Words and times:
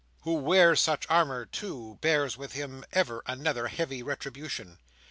Who 0.23 0.33
wears 0.33 0.81
such 0.81 1.05
armour, 1.11 1.45
too, 1.45 1.99
bears 2.01 2.35
with 2.35 2.53
him 2.53 2.83
ever 2.91 3.21
another 3.27 3.67
heavy 3.67 4.01
retribution. 4.01 4.79